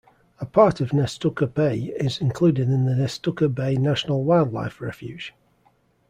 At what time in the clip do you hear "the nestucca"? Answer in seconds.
2.85-3.47